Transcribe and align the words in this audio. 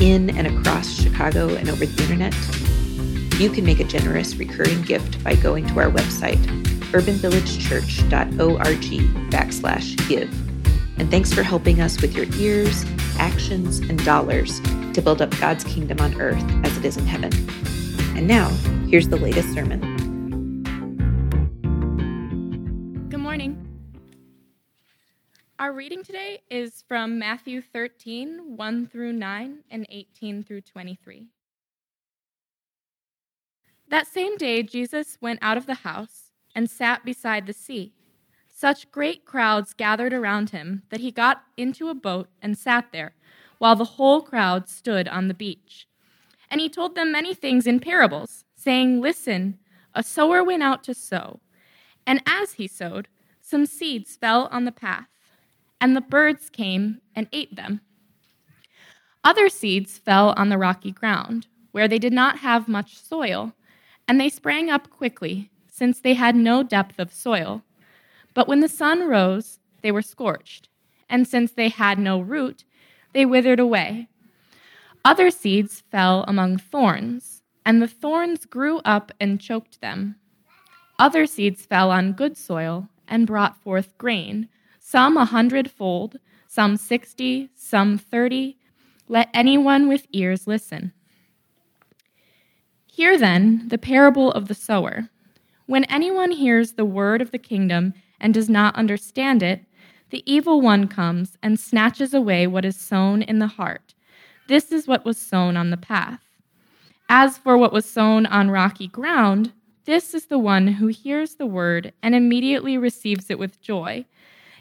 in 0.00 0.30
and 0.30 0.46
across 0.46 0.92
Chicago 0.92 1.54
and 1.54 1.68
over 1.68 1.86
the 1.86 2.02
internet? 2.02 2.34
You 3.40 3.50
can 3.50 3.64
make 3.64 3.80
a 3.80 3.84
generous 3.84 4.36
recurring 4.36 4.82
gift 4.82 5.22
by 5.24 5.34
going 5.34 5.66
to 5.68 5.80
our 5.80 5.90
website, 5.90 6.38
urbanvillagechurch.org 6.92 9.30
backslash 9.30 10.08
give. 10.08 10.30
And 10.98 11.10
thanks 11.10 11.32
for 11.32 11.42
helping 11.42 11.80
us 11.80 12.02
with 12.02 12.14
your 12.14 12.26
ears, 12.34 12.84
actions, 13.18 13.78
and 13.78 14.04
dollars 14.04 14.60
to 14.92 15.00
build 15.02 15.22
up 15.22 15.30
God's 15.38 15.64
kingdom 15.64 16.00
on 16.00 16.20
earth 16.20 16.42
as 16.64 16.76
it 16.76 16.84
is 16.84 16.96
in 16.96 17.06
heaven. 17.06 17.32
And 18.16 18.26
now, 18.26 18.48
here's 18.88 19.08
the 19.08 19.16
latest 19.16 19.54
sermon. 19.54 19.89
Our 25.60 25.74
reading 25.74 26.02
today 26.02 26.40
is 26.48 26.82
from 26.88 27.18
Matthew 27.18 27.60
13, 27.60 28.56
1 28.56 28.86
through 28.86 29.12
9, 29.12 29.58
and 29.70 29.86
18 29.90 30.42
through 30.42 30.62
23. 30.62 31.26
That 33.86 34.06
same 34.06 34.38
day, 34.38 34.62
Jesus 34.62 35.18
went 35.20 35.38
out 35.42 35.58
of 35.58 35.66
the 35.66 35.74
house 35.74 36.32
and 36.54 36.70
sat 36.70 37.04
beside 37.04 37.46
the 37.46 37.52
sea. 37.52 37.92
Such 38.48 38.90
great 38.90 39.26
crowds 39.26 39.74
gathered 39.74 40.14
around 40.14 40.48
him 40.48 40.84
that 40.88 41.00
he 41.00 41.10
got 41.10 41.42
into 41.58 41.90
a 41.90 41.94
boat 41.94 42.30
and 42.40 42.56
sat 42.56 42.86
there, 42.90 43.12
while 43.58 43.76
the 43.76 43.84
whole 43.84 44.22
crowd 44.22 44.66
stood 44.66 45.08
on 45.08 45.28
the 45.28 45.34
beach. 45.34 45.86
And 46.50 46.62
he 46.62 46.70
told 46.70 46.94
them 46.94 47.12
many 47.12 47.34
things 47.34 47.66
in 47.66 47.80
parables, 47.80 48.46
saying, 48.56 49.02
Listen, 49.02 49.58
a 49.94 50.02
sower 50.02 50.42
went 50.42 50.62
out 50.62 50.82
to 50.84 50.94
sow. 50.94 51.40
And 52.06 52.22
as 52.24 52.54
he 52.54 52.66
sowed, 52.66 53.08
some 53.42 53.66
seeds 53.66 54.16
fell 54.16 54.48
on 54.50 54.64
the 54.64 54.72
path, 54.72 55.08
and 55.80 55.96
the 55.96 56.00
birds 56.00 56.50
came 56.50 57.00
and 57.14 57.28
ate 57.32 57.56
them. 57.56 57.80
Other 59.22 59.48
seeds 59.48 59.98
fell 59.98 60.34
on 60.36 60.48
the 60.48 60.58
rocky 60.58 60.92
ground, 60.92 61.46
where 61.72 61.88
they 61.88 61.98
did 61.98 62.12
not 62.12 62.38
have 62.38 62.68
much 62.68 62.98
soil, 62.98 63.52
and 64.08 64.20
they 64.20 64.28
sprang 64.28 64.70
up 64.70 64.90
quickly, 64.90 65.50
since 65.68 66.00
they 66.00 66.14
had 66.14 66.34
no 66.34 66.62
depth 66.62 66.98
of 66.98 67.12
soil. 67.12 67.62
But 68.34 68.48
when 68.48 68.60
the 68.60 68.68
sun 68.68 69.08
rose, 69.08 69.58
they 69.82 69.92
were 69.92 70.02
scorched, 70.02 70.68
and 71.08 71.26
since 71.26 71.52
they 71.52 71.68
had 71.68 71.98
no 71.98 72.20
root, 72.20 72.64
they 73.12 73.26
withered 73.26 73.60
away. 73.60 74.08
Other 75.04 75.30
seeds 75.30 75.82
fell 75.90 76.24
among 76.28 76.58
thorns, 76.58 77.42
and 77.64 77.80
the 77.80 77.88
thorns 77.88 78.46
grew 78.46 78.78
up 78.78 79.12
and 79.20 79.40
choked 79.40 79.80
them. 79.80 80.16
Other 80.98 81.26
seeds 81.26 81.64
fell 81.64 81.90
on 81.90 82.12
good 82.12 82.36
soil 82.36 82.88
and 83.08 83.26
brought 83.26 83.56
forth 83.56 83.96
grain, 83.96 84.48
some 84.90 85.16
a 85.16 85.24
hundredfold, 85.24 86.18
some 86.48 86.76
sixty, 86.76 87.48
some 87.54 87.96
thirty. 87.96 88.56
Let 89.06 89.28
anyone 89.32 89.86
with 89.86 90.08
ears 90.12 90.48
listen. 90.48 90.92
Hear 92.86 93.16
then 93.16 93.68
the 93.68 93.78
parable 93.78 94.32
of 94.32 94.48
the 94.48 94.54
sower. 94.54 95.08
When 95.66 95.84
anyone 95.84 96.32
hears 96.32 96.72
the 96.72 96.84
word 96.84 97.22
of 97.22 97.30
the 97.30 97.38
kingdom 97.38 97.94
and 98.18 98.34
does 98.34 98.50
not 98.50 98.74
understand 98.74 99.44
it, 99.44 99.64
the 100.10 100.24
evil 100.26 100.60
one 100.60 100.88
comes 100.88 101.38
and 101.40 101.60
snatches 101.60 102.12
away 102.12 102.48
what 102.48 102.64
is 102.64 102.74
sown 102.74 103.22
in 103.22 103.38
the 103.38 103.46
heart. 103.46 103.94
This 104.48 104.72
is 104.72 104.88
what 104.88 105.04
was 105.04 105.18
sown 105.18 105.56
on 105.56 105.70
the 105.70 105.76
path. 105.76 106.24
As 107.08 107.38
for 107.38 107.56
what 107.56 107.72
was 107.72 107.86
sown 107.86 108.26
on 108.26 108.50
rocky 108.50 108.88
ground, 108.88 109.52
this 109.84 110.14
is 110.14 110.26
the 110.26 110.38
one 110.38 110.66
who 110.66 110.88
hears 110.88 111.36
the 111.36 111.46
word 111.46 111.92
and 112.02 112.16
immediately 112.16 112.76
receives 112.76 113.30
it 113.30 113.38
with 113.38 113.60
joy. 113.60 114.04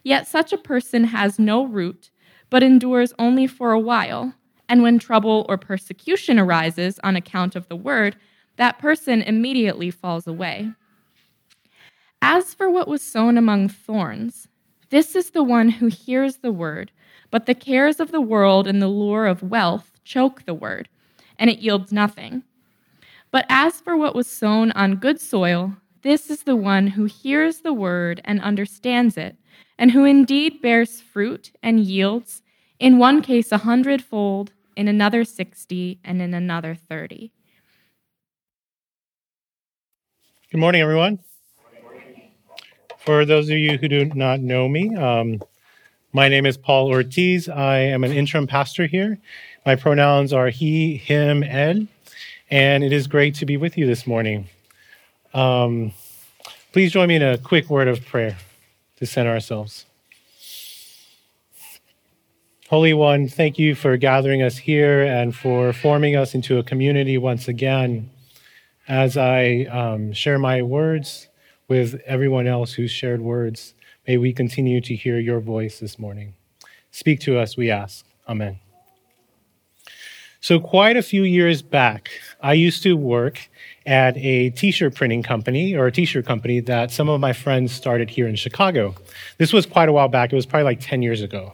Yet 0.03 0.27
such 0.27 0.53
a 0.53 0.57
person 0.57 1.05
has 1.05 1.39
no 1.39 1.65
root, 1.65 2.09
but 2.49 2.63
endures 2.63 3.13
only 3.19 3.47
for 3.47 3.71
a 3.71 3.79
while. 3.79 4.33
And 4.67 4.83
when 4.83 4.99
trouble 4.99 5.45
or 5.49 5.57
persecution 5.57 6.39
arises 6.39 6.99
on 7.03 7.15
account 7.15 7.55
of 7.55 7.67
the 7.67 7.75
word, 7.75 8.15
that 8.57 8.79
person 8.79 9.21
immediately 9.21 9.89
falls 9.91 10.27
away. 10.27 10.71
As 12.21 12.53
for 12.53 12.69
what 12.69 12.87
was 12.87 13.01
sown 13.01 13.37
among 13.37 13.69
thorns, 13.69 14.47
this 14.89 15.15
is 15.15 15.31
the 15.31 15.43
one 15.43 15.69
who 15.69 15.87
hears 15.87 16.37
the 16.37 16.51
word, 16.51 16.91
but 17.31 17.45
the 17.45 17.55
cares 17.55 17.99
of 17.99 18.11
the 18.11 18.21
world 18.21 18.67
and 18.67 18.81
the 18.81 18.87
lure 18.87 19.25
of 19.25 19.43
wealth 19.43 19.91
choke 20.03 20.45
the 20.45 20.53
word, 20.53 20.89
and 21.37 21.49
it 21.49 21.59
yields 21.59 21.91
nothing. 21.91 22.43
But 23.31 23.45
as 23.49 23.79
for 23.79 23.95
what 23.95 24.15
was 24.15 24.27
sown 24.27 24.71
on 24.71 24.95
good 24.95 25.21
soil, 25.21 25.77
this 26.01 26.29
is 26.29 26.43
the 26.43 26.55
one 26.55 26.87
who 26.87 27.05
hears 27.05 27.59
the 27.59 27.73
word 27.73 28.21
and 28.25 28.41
understands 28.41 29.17
it, 29.17 29.37
and 29.79 29.91
who 29.91 30.03
indeed 30.03 30.61
bears 30.61 30.99
fruit 30.99 31.53
and 31.63 31.79
yields, 31.79 32.43
in 32.79 32.99
one 32.99 33.21
case 33.21 33.51
a 33.51 33.59
hundredfold, 33.59 34.51
in 34.75 34.89
another 34.89 35.23
sixty, 35.23 35.99
and 36.03 36.21
in 36.21 36.33
another 36.33 36.75
thirty. 36.75 37.31
Good 40.51 40.59
morning, 40.59 40.81
everyone. 40.81 41.19
For 42.97 43.23
those 43.23 43.49
of 43.49 43.57
you 43.57 43.77
who 43.77 43.87
do 43.87 44.05
not 44.05 44.41
know 44.41 44.67
me, 44.67 44.93
um, 44.95 45.41
my 46.11 46.27
name 46.27 46.45
is 46.45 46.57
Paul 46.57 46.89
Ortiz. 46.89 47.47
I 47.47 47.77
am 47.77 48.03
an 48.03 48.11
interim 48.11 48.47
pastor 48.47 48.85
here. 48.85 49.17
My 49.65 49.75
pronouns 49.75 50.33
are 50.33 50.49
he, 50.49 50.97
him, 50.97 51.41
ed, 51.41 51.87
and 52.51 52.83
it 52.83 52.91
is 52.91 53.07
great 53.07 53.35
to 53.35 53.45
be 53.45 53.55
with 53.55 53.77
you 53.77 53.87
this 53.87 54.05
morning. 54.05 54.49
Um, 55.33 55.93
please 56.73 56.91
join 56.91 57.07
me 57.07 57.15
in 57.15 57.23
a 57.23 57.37
quick 57.37 57.69
word 57.69 57.87
of 57.87 58.05
prayer 58.05 58.35
to 58.99 59.05
center 59.05 59.31
ourselves. 59.31 59.85
Holy 62.69 62.93
One, 62.93 63.27
thank 63.27 63.57
you 63.57 63.73
for 63.73 63.97
gathering 63.97 64.43
us 64.43 64.57
here 64.57 65.01
and 65.01 65.35
for 65.35 65.73
forming 65.73 66.15
us 66.15 66.35
into 66.35 66.59
a 66.59 66.63
community 66.63 67.17
once 67.17 67.47
again. 67.47 68.11
As 68.87 69.17
I 69.17 69.65
um, 69.71 70.13
share 70.13 70.37
my 70.37 70.61
words, 70.61 71.29
with 71.69 72.01
everyone 72.05 72.47
else 72.47 72.73
who's 72.73 72.91
shared 72.91 73.21
words. 73.21 73.73
May 74.05 74.17
we 74.17 74.33
continue 74.33 74.81
to 74.81 74.95
hear 74.95 75.19
your 75.19 75.39
voice 75.39 75.79
this 75.79 75.97
morning. 75.97 76.33
Speak 76.91 77.21
to 77.21 77.37
us, 77.37 77.55
we 77.55 77.71
ask. 77.71 78.03
Amen. 78.27 78.59
So, 80.41 80.59
quite 80.59 80.95
a 80.95 81.01
few 81.01 81.23
years 81.23 81.61
back, 81.61 82.09
I 82.41 82.53
used 82.53 82.81
to 82.83 82.95
work 82.95 83.49
at 83.85 84.15
a 84.17 84.51
t 84.51 84.71
shirt 84.71 84.95
printing 84.95 85.21
company 85.21 85.75
or 85.75 85.87
a 85.87 85.91
t 85.91 86.05
shirt 86.05 86.25
company 86.25 86.61
that 86.61 86.91
some 86.91 87.09
of 87.09 87.19
my 87.19 87.33
friends 87.33 87.73
started 87.73 88.09
here 88.09 88.25
in 88.25 88.35
Chicago. 88.35 88.95
This 89.37 89.51
was 89.51 89.65
quite 89.65 89.89
a 89.89 89.91
while 89.91 90.07
back, 90.07 90.31
it 90.31 90.35
was 90.35 90.45
probably 90.45 90.63
like 90.63 90.79
10 90.79 91.01
years 91.01 91.21
ago. 91.21 91.53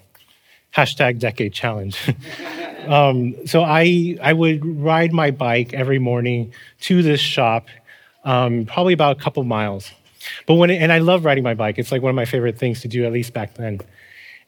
Hashtag 0.76 1.18
decade 1.18 1.54
challenge. 1.54 1.98
um, 2.88 3.36
so, 3.48 3.64
I, 3.64 4.18
I 4.22 4.34
would 4.34 4.64
ride 4.64 5.14
my 5.14 5.32
bike 5.32 5.74
every 5.74 6.00
morning 6.00 6.54
to 6.82 7.02
this 7.02 7.22
shop, 7.22 7.68
um, 8.24 8.66
probably 8.66 8.94
about 8.94 9.18
a 9.18 9.20
couple 9.20 9.44
miles. 9.46 9.90
But 10.46 10.56
when, 10.56 10.70
and 10.70 10.92
I 10.92 11.00
love 11.00 11.26
riding 11.26 11.44
my 11.44 11.54
bike. 11.56 11.80
It's 11.80 11.92
like 11.92 12.04
one 12.04 12.12
of 12.12 12.16
my 12.16 12.26
favorite 12.26 12.60
things 12.60 12.82
to 12.82 12.88
do, 12.88 13.06
at 13.06 13.12
least 13.12 13.34
back 13.34 13.56
then. 13.56 13.80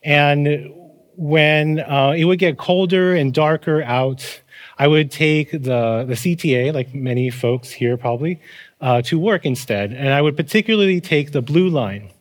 And 0.03 0.73
when 1.17 1.79
uh, 1.79 2.13
it 2.15 2.25
would 2.25 2.39
get 2.39 2.57
colder 2.57 3.13
and 3.15 3.33
darker 3.33 3.83
out, 3.83 4.41
I 4.77 4.87
would 4.87 5.11
take 5.11 5.51
the, 5.51 6.05
the 6.07 6.13
CTA, 6.13 6.73
like 6.73 6.93
many 6.93 7.29
folks 7.29 7.71
here 7.71 7.97
probably, 7.97 8.39
uh, 8.79 9.01
to 9.03 9.17
work 9.19 9.45
instead. 9.45 9.91
And 9.91 10.09
I 10.09 10.21
would 10.21 10.37
particularly 10.37 11.01
take 11.01 11.31
the 11.31 11.41
blue 11.41 11.69
line. 11.69 12.11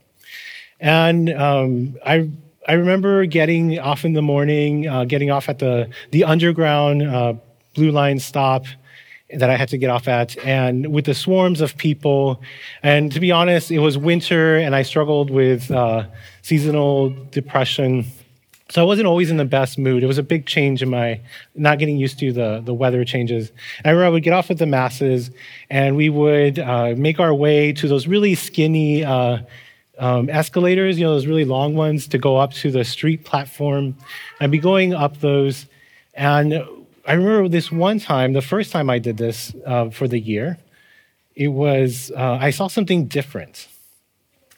And 0.81 1.31
um, 1.31 1.97
I, 2.05 2.31
I 2.67 2.73
remember 2.73 3.27
getting 3.27 3.79
off 3.79 4.05
in 4.05 4.15
the 4.15 4.23
morning, 4.23 4.89
uh, 4.89 5.05
getting 5.05 5.31
off 5.31 5.49
at 5.49 5.59
the, 5.59 5.91
the 6.11 6.25
underground 6.25 7.03
uh, 7.03 7.35
blue 7.75 7.91
line 7.91 8.19
stop 8.19 8.65
that 9.31 9.51
I 9.51 9.57
had 9.57 9.69
to 9.71 9.79
get 9.79 9.91
off 9.91 10.07
at, 10.07 10.37
and 10.45 10.93
with 10.93 11.05
the 11.05 11.15
swarms 11.15 11.61
of 11.61 11.77
people. 11.77 12.41
And 12.83 13.11
to 13.13 13.21
be 13.21 13.33
honest, 13.33 13.71
it 13.71 13.81
was 13.81 13.99
winter, 13.99 14.57
and 14.57 14.75
I 14.75 14.83
struggled 14.83 15.31
with 15.31 15.71
uh, 15.71 16.07
seasonal 16.43 17.11
depression. 17.31 18.07
So 18.69 18.83
I 18.83 18.85
wasn't 18.85 19.07
always 19.07 19.31
in 19.31 19.37
the 19.37 19.45
best 19.45 19.79
mood. 19.79 20.03
It 20.03 20.07
was 20.07 20.19
a 20.19 20.25
big 20.25 20.47
change 20.47 20.83
in 20.83 20.91
my 20.91 21.21
not 21.55 21.79
getting 21.79 21.99
used 21.99 22.19
to 22.19 22.33
the, 22.33 22.61
the 22.65 22.75
weather 22.75 23.05
changes. 23.05 23.53
I 23.85 23.91
remember 23.91 24.07
I 24.07 24.09
would 24.09 24.25
get 24.25 24.33
off 24.33 24.49
with 24.49 24.59
the 24.59 24.67
masses, 24.67 25.31
and 25.71 25.97
we 25.97 26.09
would 26.09 26.59
uh, 26.59 26.95
make 26.97 27.21
our 27.21 27.33
way 27.33 27.73
to 27.75 27.87
those 27.87 28.09
really 28.09 28.35
skinny 28.35 29.05
uh, 29.05 29.39
um, 29.99 30.29
escalators, 30.29 30.99
you 30.99 31.05
know, 31.05 31.15
those 31.15 31.27
really 31.27 31.45
long 31.45 31.75
ones 31.77 32.09
to 32.09 32.19
go 32.19 32.39
up 32.39 32.53
to 32.55 32.73
the 32.73 32.85
street 32.85 33.25
platform. 33.25 33.97
I'd 34.41 34.51
be 34.51 34.59
going 34.59 34.95
up 34.95 35.21
those, 35.21 35.67
and 36.15 36.55
I 37.07 37.13
remember 37.13 37.49
this 37.49 37.71
one 37.71 38.01
time, 38.01 38.33
the 38.33 38.43
first 38.43 38.73
time 38.73 38.91
I 38.91 38.99
did 38.99 39.17
this 39.17 39.55
uh, 39.65 39.91
for 39.91 40.09
the 40.09 40.19
year, 40.19 40.59
it 41.37 41.49
was, 41.49 42.11
uh, 42.17 42.39
I 42.41 42.51
saw 42.51 42.67
something 42.67 43.07
different. 43.07 43.69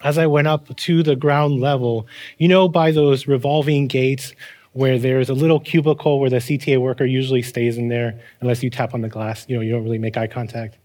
As 0.02 0.18
I 0.18 0.26
went 0.26 0.46
up 0.46 0.74
to 0.76 1.02
the 1.02 1.16
ground 1.16 1.60
level, 1.60 2.06
you 2.38 2.48
know, 2.48 2.68
by 2.68 2.90
those 2.90 3.26
revolving 3.26 3.88
gates 3.88 4.32
where 4.72 4.98
there's 4.98 5.28
a 5.28 5.34
little 5.34 5.58
cubicle 5.58 6.20
where 6.20 6.30
the 6.30 6.36
CTA 6.36 6.80
worker 6.80 7.04
usually 7.04 7.42
stays 7.42 7.78
in 7.78 7.88
there 7.88 8.18
unless 8.40 8.62
you 8.62 8.70
tap 8.70 8.94
on 8.94 9.00
the 9.00 9.08
glass, 9.08 9.44
you 9.48 9.56
know, 9.56 9.62
you 9.62 9.72
don't 9.72 9.82
really 9.82 9.98
make 9.98 10.16
eye 10.16 10.26
contact. 10.26 10.78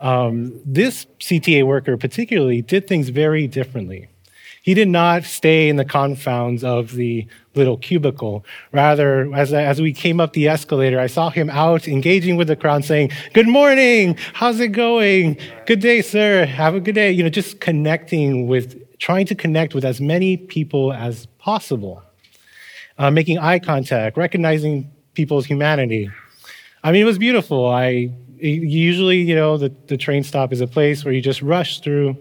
Um, 0.00 0.58
this 0.64 1.06
CTA 1.20 1.66
worker 1.66 1.96
particularly 1.96 2.62
did 2.62 2.86
things 2.86 3.08
very 3.08 3.46
differently. 3.46 4.08
He 4.66 4.74
did 4.74 4.88
not 4.88 5.22
stay 5.22 5.68
in 5.68 5.76
the 5.76 5.84
confounds 5.84 6.64
of 6.64 6.94
the 6.94 7.28
little 7.54 7.76
cubicle. 7.76 8.44
Rather, 8.72 9.32
as, 9.32 9.52
as 9.52 9.80
we 9.80 9.92
came 9.92 10.18
up 10.18 10.32
the 10.32 10.48
escalator, 10.48 10.98
I 10.98 11.06
saw 11.06 11.30
him 11.30 11.48
out 11.50 11.86
engaging 11.86 12.34
with 12.34 12.48
the 12.48 12.56
crowd 12.56 12.84
saying, 12.84 13.12
Good 13.32 13.46
morning. 13.46 14.16
How's 14.32 14.58
it 14.58 14.72
going? 14.72 15.38
Good 15.66 15.78
day, 15.78 16.02
sir. 16.02 16.46
Have 16.46 16.74
a 16.74 16.80
good 16.80 16.96
day. 16.96 17.12
You 17.12 17.22
know, 17.22 17.28
just 17.28 17.60
connecting 17.60 18.48
with, 18.48 18.98
trying 18.98 19.26
to 19.26 19.36
connect 19.36 19.72
with 19.72 19.84
as 19.84 20.00
many 20.00 20.36
people 20.36 20.92
as 20.92 21.26
possible, 21.38 22.02
uh, 22.98 23.12
making 23.12 23.38
eye 23.38 23.60
contact, 23.60 24.16
recognizing 24.16 24.90
people's 25.14 25.46
humanity. 25.46 26.10
I 26.82 26.90
mean, 26.90 27.02
it 27.02 27.06
was 27.06 27.18
beautiful. 27.18 27.68
I 27.68 28.10
usually, 28.40 29.18
you 29.18 29.36
know, 29.36 29.58
the, 29.58 29.72
the 29.86 29.96
train 29.96 30.24
stop 30.24 30.52
is 30.52 30.60
a 30.60 30.66
place 30.66 31.04
where 31.04 31.14
you 31.14 31.22
just 31.22 31.40
rush 31.40 31.78
through 31.78 32.16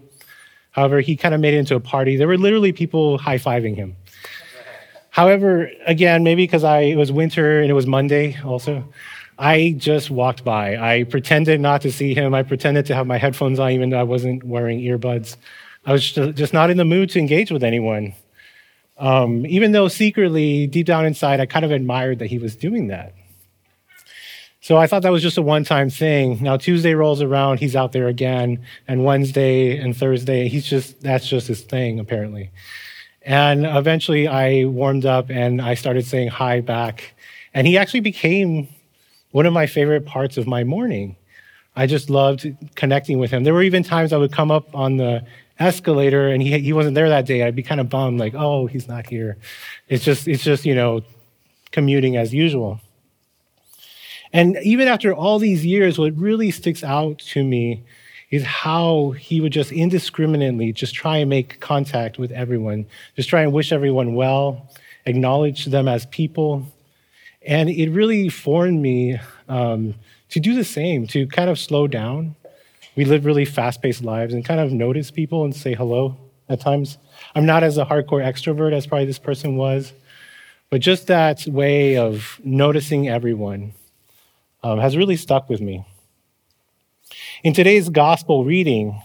However, 0.76 1.00
he 1.00 1.16
kind 1.16 1.34
of 1.34 1.40
made 1.40 1.54
it 1.54 1.58
into 1.60 1.76
a 1.76 1.80
party. 1.80 2.18
There 2.18 2.28
were 2.28 2.38
literally 2.38 2.74
people 2.74 3.18
high 3.18 3.38
fiving 3.38 3.78
him. 3.78 3.96
However, 5.10 5.72
again, 5.88 6.26
maybe 6.26 6.44
because 6.44 6.66
I 6.66 6.82
it 6.82 6.98
was 6.98 7.14
winter 7.14 7.62
and 7.62 7.72
it 7.72 7.74
was 7.74 7.88
Monday 7.88 8.38
also, 8.44 8.84
I 9.40 9.76
just 9.78 10.12
walked 10.12 10.44
by. 10.44 10.76
I 10.76 11.04
pretended 11.06 11.62
not 11.62 11.82
to 11.84 11.94
see 11.94 12.14
him. 12.14 12.34
I 12.34 12.44
pretended 12.44 12.86
to 12.88 12.96
have 12.96 13.08
my 13.08 13.18
headphones 13.18 13.58
on, 13.58 13.72
even 13.72 13.90
though 13.90 14.00
I 14.02 14.04
wasn't 14.04 14.44
wearing 14.44 14.82
earbuds. 14.82 15.38
I 15.86 15.94
was 15.94 16.12
just 16.12 16.52
not 16.52 16.70
in 16.70 16.76
the 16.76 16.84
mood 16.84 17.10
to 17.12 17.20
engage 17.20 17.52
with 17.52 17.64
anyone. 17.64 18.14
Um, 18.98 19.46
even 19.46 19.72
though 19.72 19.88
secretly, 19.88 20.68
deep 20.68 20.88
down 20.88 21.06
inside, 21.06 21.40
I 21.40 21.46
kind 21.46 21.64
of 21.64 21.72
admired 21.72 22.20
that 22.20 22.28
he 22.28 22.38
was 22.38 22.58
doing 22.58 22.88
that. 22.88 23.14
So 24.66 24.78
I 24.78 24.88
thought 24.88 25.04
that 25.04 25.12
was 25.12 25.22
just 25.22 25.38
a 25.38 25.44
one 25.44 25.64
time 25.64 25.92
thing. 25.92 26.42
Now 26.42 26.58
Tuesday 26.58 26.96
rolls 26.96 27.22
around, 27.22 27.60
he's 27.60 27.76
out 27.76 27.92
there 27.92 28.08
again, 28.08 28.66
and 28.88 29.06
Wednesday 29.06 29.78
and 29.78 29.96
Thursday, 29.96 30.48
he's 30.48 30.66
just, 30.66 31.02
that's 31.02 31.30
just 31.30 31.48
his 31.48 31.62
thing, 31.62 32.00
apparently. 32.00 32.50
And 33.22 33.64
eventually 33.64 34.28
I 34.28 34.66
warmed 34.66 35.06
up 35.06 35.30
and 35.30 35.62
I 35.62 35.76
started 35.76 36.08
saying 36.08 36.30
hi 36.30 36.62
back. 36.62 37.14
And 37.54 37.68
he 37.68 37.78
actually 37.78 38.00
became 38.00 38.68
one 39.30 39.46
of 39.46 39.54
my 39.54 39.68
favorite 39.68 40.08
parts 40.08 40.36
of 40.36 40.48
my 40.48 40.64
morning. 40.64 41.16
I 41.76 41.86
just 41.86 42.10
loved 42.10 42.48
connecting 42.74 43.20
with 43.20 43.30
him. 43.30 43.44
There 43.44 43.54
were 43.54 43.62
even 43.62 43.84
times 43.84 44.14
I 44.14 44.18
would 44.18 44.32
come 44.32 44.50
up 44.50 44.74
on 44.74 44.98
the 44.98 45.28
escalator 45.60 46.28
and 46.30 46.42
he, 46.42 46.58
he 46.58 46.74
wasn't 46.74 46.96
there 46.96 47.10
that 47.10 47.28
day. 47.28 47.44
I'd 47.44 47.56
be 47.56 47.62
kind 47.62 47.80
of 47.80 47.88
bummed, 47.88 48.20
like, 48.20 48.34
oh, 48.34 48.66
he's 48.66 48.88
not 48.88 49.06
here. 49.06 49.38
It's 49.90 50.04
just, 50.04 50.28
it's 50.28 50.44
just, 50.44 50.66
you 50.66 50.74
know, 50.74 51.04
commuting 51.70 52.18
as 52.18 52.34
usual. 52.34 52.82
And 54.36 54.58
even 54.64 54.90
after 54.90 55.14
all 55.14 55.40
these 55.40 55.66
years, 55.66 55.98
what 55.98 56.14
really 56.18 56.52
sticks 56.52 56.84
out 56.84 57.20
to 57.20 57.42
me 57.42 57.86
is 58.32 58.44
how 58.44 59.12
he 59.12 59.40
would 59.40 59.54
just 59.54 59.72
indiscriminately 59.72 60.74
just 60.74 60.94
try 60.94 61.20
and 61.20 61.30
make 61.30 61.62
contact 61.62 62.20
with 62.20 62.34
everyone, 62.34 62.86
just 63.16 63.30
try 63.30 63.44
and 63.44 63.54
wish 63.54 63.72
everyone 63.72 64.14
well, 64.14 64.70
acknowledge 65.06 65.64
them 65.68 65.88
as 65.88 66.06
people. 66.08 66.68
And 67.48 67.70
it 67.70 67.90
really 67.92 68.28
formed 68.28 68.82
me 68.82 69.22
um, 69.48 69.96
to 70.32 70.42
do 70.42 70.54
the 70.54 70.66
same, 70.66 71.08
to 71.08 71.28
kind 71.28 71.50
of 71.50 71.58
slow 71.58 71.88
down. 71.88 72.36
We 72.98 73.06
live 73.06 73.24
really 73.24 73.46
fast 73.46 73.82
paced 73.82 74.04
lives 74.04 74.34
and 74.34 74.44
kind 74.44 74.60
of 74.60 74.70
notice 74.74 75.12
people 75.12 75.46
and 75.46 75.56
say 75.56 75.76
hello 75.76 76.18
at 76.50 76.60
times. 76.60 76.98
I'm 77.36 77.46
not 77.46 77.64
as 77.64 77.78
a 77.78 77.86
hardcore 77.86 78.22
extrovert 78.22 78.74
as 78.74 78.86
probably 78.86 79.06
this 79.06 79.18
person 79.18 79.56
was, 79.56 79.94
but 80.70 80.82
just 80.82 81.08
that 81.08 81.48
way 81.48 81.96
of 81.96 82.42
noticing 82.44 83.08
everyone 83.08 83.72
um, 84.66 84.80
has 84.80 84.98
really 84.98 85.16
stuck 85.16 85.48
with 85.48 85.62
me. 85.62 85.86
In 87.44 87.54
today's 87.54 87.88
gospel 87.88 88.46
reading, 88.46 89.00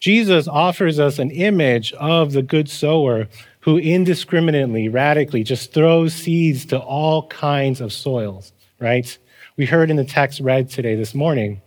Jesus 0.00 0.48
offers 0.48 0.98
us 0.98 1.20
an 1.20 1.30
image 1.30 1.92
of 1.92 2.32
the 2.32 2.42
good 2.42 2.68
sower 2.68 3.28
who 3.60 3.78
indiscriminately, 3.78 4.88
radically 4.88 5.44
just 5.44 5.72
throws 5.72 6.12
seeds 6.12 6.66
to 6.66 6.80
all 6.80 7.28
kinds 7.28 7.80
of 7.80 7.92
soils, 7.92 8.52
right? 8.80 9.16
We 9.56 9.66
heard 9.66 9.88
in 9.88 9.96
the 9.96 10.04
text 10.04 10.40
read 10.40 10.68
today 10.68 10.96
this 10.96 11.14
morning. 11.14 11.62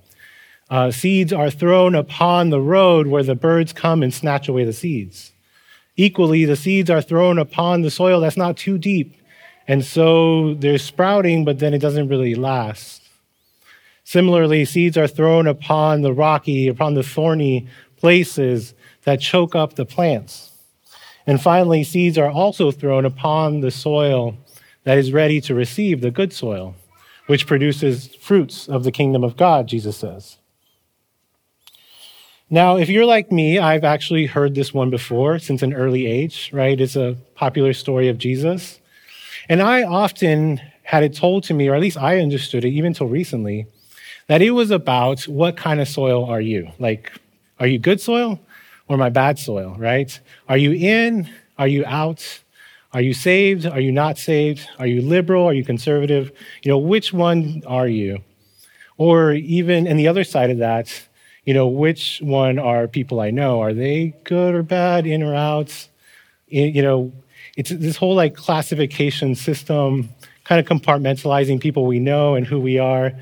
Uh, 0.69 0.91
seeds 0.91 1.31
are 1.31 1.50
thrown 1.50 1.95
upon 1.95 2.50
the 2.50 2.59
road 2.59 3.07
where 3.07 3.23
the 3.23 3.33
birds 3.33 3.71
come 3.71 4.03
and 4.03 4.13
snatch 4.13 4.50
away 4.50 4.65
the 4.65 4.73
seeds. 4.73 5.31
Equally, 5.95 6.43
the 6.43 6.57
seeds 6.57 6.89
are 6.89 7.01
thrown 7.01 7.39
upon 7.39 7.81
the 7.81 7.91
soil 7.91 8.19
that's 8.19 8.35
not 8.35 8.57
too 8.57 8.77
deep. 8.77 9.15
And 9.69 9.85
so 9.85 10.53
they're 10.55 10.77
sprouting, 10.77 11.45
but 11.45 11.59
then 11.59 11.73
it 11.73 11.79
doesn't 11.79 12.09
really 12.09 12.35
last. 12.35 13.06
Similarly, 14.07 14.63
seeds 14.63 14.98
are 14.98 15.06
thrown 15.06 15.48
upon 15.48 16.01
the 16.01 16.13
rocky, 16.13 16.69
upon 16.69 16.94
the 16.94 17.04
thorny 17.04 17.68
places 17.98 18.74
that 19.04 19.19
choke 19.19 19.54
up 19.54 19.74
the 19.74 19.86
plants. 19.86 20.54
And 21.25 21.42
finally, 21.42 21.83
seeds 21.83 22.18
are 22.18 22.31
also 22.31 22.71
thrown 22.71 23.04
upon 23.04 23.59
the 23.59 23.69
soil 23.69 24.38
that 24.86 24.98
is 24.98 25.12
ready 25.12 25.42
to 25.42 25.54
receive 25.54 26.00
the 26.00 26.09
good 26.09 26.31
soil, 26.31 26.74
which 27.25 27.45
produces 27.45 28.15
fruits 28.15 28.69
of 28.69 28.86
the 28.86 28.94
kingdom 28.94 29.25
of 29.25 29.36
God, 29.36 29.68
Jesus 29.68 29.98
says. 29.98 30.38
Now, 32.50 32.77
if 32.77 32.88
you're 32.88 33.03
like 33.03 33.30
me, 33.30 33.60
I've 33.60 33.83
actually 33.83 34.27
heard 34.27 34.56
this 34.56 34.74
one 34.74 34.89
before 34.89 35.38
since 35.38 35.62
an 35.62 35.74
early 35.74 36.06
age, 36.06 36.50
right? 36.53 36.80
It's 36.80 36.95
a 36.95 37.18
popular 37.36 37.74
story 37.74 38.07
of 38.07 38.18
Jesus. 38.18 38.80
And 39.50 39.62
I 39.62 39.83
often 39.83 40.62
had 40.83 41.03
it 41.03 41.13
told 41.13 41.44
to 41.44 41.53
me, 41.53 41.68
or 41.68 41.75
at 41.75 41.81
least 41.81 41.98
I 41.98 42.21
understood 42.21 42.63
it 42.63 42.69
even 42.69 42.94
till 42.94 43.07
recently, 43.07 43.68
that 44.27 44.41
it 44.41 44.51
was 44.51 44.71
about 44.71 45.24
what 45.24 45.57
kind 45.57 45.79
of 45.79 45.88
soil 45.88 46.25
are 46.25 46.41
you? 46.41 46.71
Like, 46.79 47.12
are 47.59 47.68
you 47.68 47.79
good 47.79 48.00
soil 48.00 48.39
or 48.88 48.97
my 48.97 49.09
bad 49.09 49.39
soil, 49.39 49.75
right? 49.77 50.19
Are 50.47 50.57
you 50.57 50.71
in? 50.71 51.29
Are 51.57 51.68
you 51.68 51.85
out? 51.85 52.41
Are 52.94 53.01
you 53.01 53.13
saved? 53.13 53.65
Are 53.65 53.79
you 53.79 53.91
not 53.91 54.18
saved? 54.18 54.68
Are 54.79 54.88
you 54.88 55.01
liberal? 55.01 55.45
Are 55.45 55.53
you 55.53 55.63
conservative? 55.63 56.31
You 56.63 56.71
know, 56.71 56.77
which 56.77 57.13
one 57.13 57.63
are 57.68 57.88
you? 57.88 58.19
Or 58.97 59.33
even, 59.33 59.88
and 59.88 60.00
the 60.00 60.07
other 60.07 60.24
side 60.24 60.50
of 60.50 60.57
that, 60.60 61.07
you 61.46 61.53
know, 61.53 61.67
which 61.67 62.19
one 62.22 62.60
are 62.60 62.88
people 62.88 63.19
I 63.19 63.31
know? 63.31 63.62
Are 63.62 63.74
they 63.74 64.13
good 64.24 64.53
or 64.53 64.63
bad, 64.63 65.05
in 65.05 65.24
or 65.24 65.36
out? 65.36 65.88
You 66.48 66.81
know, 66.81 67.12
it's 67.55 67.69
this 67.69 67.98
whole 67.98 68.15
like 68.15 68.36
classification 68.36 69.36
system, 69.36 70.10
kind 70.43 70.60
of 70.60 70.65
compartmentalizing 70.65 71.60
people 71.60 71.86
we 71.86 72.00
know 72.00 72.36
and 72.36 72.46
who 72.46 72.60
we 72.60 72.79
are. 72.79 73.13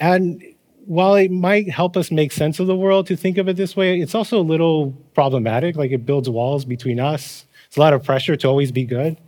And 0.00 0.42
while 0.86 1.14
it 1.14 1.30
might 1.30 1.70
help 1.70 1.96
us 1.96 2.10
make 2.10 2.32
sense 2.32 2.58
of 2.58 2.66
the 2.66 2.74
world 2.74 3.06
to 3.06 3.16
think 3.16 3.38
of 3.38 3.48
it 3.48 3.56
this 3.56 3.76
way, 3.76 4.00
it's 4.00 4.14
also 4.14 4.40
a 4.40 4.42
little 4.42 4.92
problematic. 5.14 5.76
Like 5.76 5.92
it 5.92 6.06
builds 6.06 6.28
walls 6.28 6.64
between 6.64 6.98
us. 6.98 7.46
It's 7.68 7.76
a 7.76 7.80
lot 7.80 7.92
of 7.92 8.02
pressure 8.02 8.34
to 8.34 8.48
always 8.48 8.72
be 8.72 8.84
good. 8.84 9.18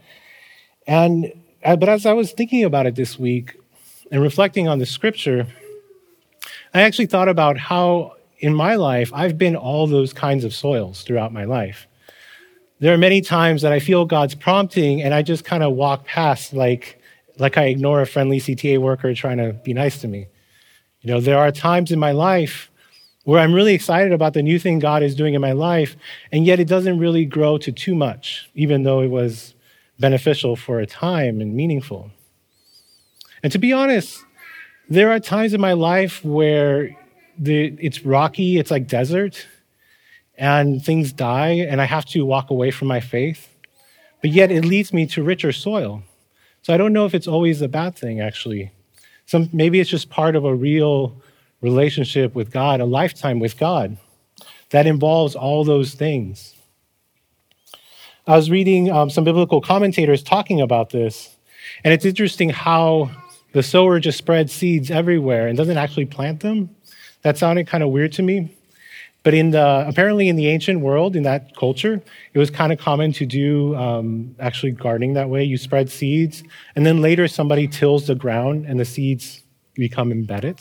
And 0.86 1.32
uh, 1.64 1.76
but 1.76 1.88
as 1.88 2.06
I 2.06 2.12
was 2.12 2.32
thinking 2.32 2.64
about 2.64 2.86
it 2.86 2.96
this 2.96 3.18
week 3.18 3.56
and 4.10 4.20
reflecting 4.20 4.66
on 4.66 4.80
the 4.80 4.86
scripture, 4.86 5.46
I 6.74 6.82
actually 6.82 7.06
thought 7.06 7.28
about 7.28 7.56
how 7.58 8.14
in 8.38 8.54
my 8.54 8.74
life 8.74 9.12
I've 9.14 9.38
been 9.38 9.54
all 9.54 9.86
those 9.86 10.12
kinds 10.12 10.44
of 10.44 10.52
soils 10.52 11.02
throughout 11.02 11.32
my 11.32 11.44
life. 11.44 11.86
There 12.80 12.92
are 12.92 12.98
many 12.98 13.20
times 13.20 13.62
that 13.62 13.72
I 13.72 13.78
feel 13.78 14.04
God's 14.04 14.34
prompting 14.34 15.02
and 15.02 15.14
I 15.14 15.22
just 15.22 15.44
kind 15.44 15.62
of 15.62 15.74
walk 15.74 16.04
past 16.04 16.52
like 16.52 17.00
like 17.38 17.56
I 17.56 17.66
ignore 17.66 18.00
a 18.00 18.06
friendly 18.06 18.40
CTA 18.40 18.78
worker 18.78 19.14
trying 19.14 19.38
to 19.38 19.52
be 19.52 19.72
nice 19.72 20.00
to 20.00 20.08
me. 20.08 20.26
You 21.02 21.12
know, 21.12 21.20
there 21.20 21.38
are 21.38 21.50
times 21.50 21.90
in 21.90 21.98
my 21.98 22.12
life 22.12 22.70
where 23.24 23.40
I'm 23.40 23.52
really 23.52 23.74
excited 23.74 24.12
about 24.12 24.34
the 24.34 24.42
new 24.42 24.58
thing 24.58 24.78
God 24.78 25.02
is 25.02 25.14
doing 25.14 25.34
in 25.34 25.40
my 25.40 25.52
life, 25.52 25.96
and 26.30 26.44
yet 26.44 26.60
it 26.60 26.68
doesn't 26.68 26.98
really 26.98 27.24
grow 27.24 27.58
to 27.58 27.72
too 27.72 27.94
much, 27.94 28.48
even 28.54 28.84
though 28.84 29.00
it 29.00 29.08
was 29.08 29.54
beneficial 29.98 30.56
for 30.56 30.80
a 30.80 30.86
time 30.86 31.40
and 31.40 31.54
meaningful. 31.54 32.10
And 33.42 33.52
to 33.52 33.58
be 33.58 33.72
honest, 33.72 34.24
there 34.88 35.10
are 35.10 35.20
times 35.20 35.54
in 35.54 35.60
my 35.60 35.72
life 35.72 36.24
where 36.24 36.96
the, 37.38 37.76
it's 37.80 38.04
rocky, 38.04 38.58
it's 38.58 38.70
like 38.70 38.86
desert, 38.86 39.46
and 40.36 40.84
things 40.84 41.12
die, 41.12 41.66
and 41.68 41.80
I 41.80 41.84
have 41.84 42.04
to 42.06 42.24
walk 42.24 42.50
away 42.50 42.70
from 42.70 42.88
my 42.88 43.00
faith. 43.00 43.48
But 44.20 44.30
yet 44.30 44.52
it 44.52 44.64
leads 44.64 44.92
me 44.92 45.06
to 45.08 45.22
richer 45.22 45.52
soil. 45.52 46.02
So 46.62 46.72
I 46.72 46.76
don't 46.76 46.92
know 46.92 47.06
if 47.06 47.14
it's 47.14 47.26
always 47.26 47.60
a 47.60 47.68
bad 47.68 47.96
thing, 47.96 48.20
actually. 48.20 48.70
Some, 49.26 49.48
maybe 49.52 49.80
it's 49.80 49.90
just 49.90 50.10
part 50.10 50.36
of 50.36 50.44
a 50.44 50.54
real 50.54 51.20
relationship 51.60 52.34
with 52.34 52.50
God, 52.50 52.80
a 52.80 52.84
lifetime 52.84 53.38
with 53.38 53.58
God 53.58 53.96
that 54.70 54.86
involves 54.86 55.34
all 55.34 55.64
those 55.64 55.94
things. 55.94 56.54
I 58.26 58.36
was 58.36 58.50
reading 58.50 58.90
um, 58.90 59.10
some 59.10 59.24
biblical 59.24 59.60
commentators 59.60 60.22
talking 60.22 60.60
about 60.60 60.90
this, 60.90 61.36
and 61.84 61.92
it's 61.92 62.04
interesting 62.04 62.50
how 62.50 63.10
the 63.52 63.62
sower 63.62 64.00
just 64.00 64.18
spreads 64.18 64.52
seeds 64.52 64.90
everywhere 64.90 65.46
and 65.46 65.56
doesn't 65.56 65.76
actually 65.76 66.06
plant 66.06 66.40
them. 66.40 66.70
That 67.22 67.38
sounded 67.38 67.66
kind 67.66 67.82
of 67.82 67.90
weird 67.90 68.12
to 68.12 68.22
me. 68.22 68.56
But 69.24 69.34
in 69.34 69.50
the 69.52 69.84
apparently 69.86 70.28
in 70.28 70.36
the 70.36 70.48
ancient 70.48 70.80
world, 70.80 71.14
in 71.14 71.22
that 71.22 71.56
culture, 71.56 72.02
it 72.34 72.38
was 72.38 72.50
kind 72.50 72.72
of 72.72 72.78
common 72.78 73.12
to 73.12 73.26
do 73.26 73.76
um, 73.76 74.34
actually 74.40 74.72
gardening 74.72 75.14
that 75.14 75.28
way. 75.28 75.44
You 75.44 75.56
spread 75.56 75.90
seeds, 75.90 76.42
and 76.74 76.84
then 76.84 77.00
later 77.00 77.28
somebody 77.28 77.68
tills 77.68 78.06
the 78.06 78.16
ground, 78.16 78.66
and 78.66 78.80
the 78.80 78.84
seeds 78.84 79.42
become 79.74 80.10
embedded. 80.10 80.58